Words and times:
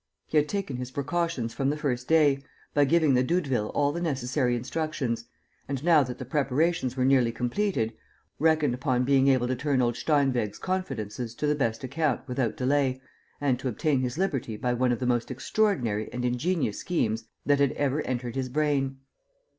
He 0.25 0.37
had 0.37 0.49
taken 0.49 0.77
his 0.77 0.89
precautions 0.89 1.53
from 1.53 1.69
the 1.69 1.77
first 1.77 2.07
day, 2.07 2.43
by 2.73 2.85
giving 2.85 3.13
the 3.13 3.23
Doudevilles 3.23 3.69
all 3.75 3.91
the 3.91 4.01
necessary 4.01 4.55
instructions 4.55 5.25
and, 5.67 5.83
now 5.83 6.01
that 6.01 6.17
the 6.17 6.25
preparations 6.25 6.97
were 6.97 7.05
nearly 7.05 7.31
completed, 7.31 7.93
reckoned 8.39 8.73
upon 8.73 9.03
being 9.03 9.27
able 9.27 9.47
to 9.47 9.55
turn 9.55 9.79
old 9.79 9.93
Steinweg's 9.95 10.57
confidences 10.57 11.35
to 11.35 11.45
the 11.45 11.53
best 11.53 11.83
account 11.83 12.27
without 12.27 12.57
delay 12.57 12.99
and 13.39 13.59
to 13.59 13.67
obtain 13.67 13.99
his 13.99 14.17
liberty 14.17 14.57
by 14.57 14.73
one 14.73 14.91
of 14.91 14.97
the 14.97 15.05
most 15.05 15.29
extraordinary 15.29 16.11
and 16.11 16.25
ingenious 16.25 16.79
schemes 16.79 17.25
that 17.45 17.59
had 17.59 17.73
ever 17.73 18.01
entered 18.01 18.35
his 18.35 18.49
brain. 18.49 18.97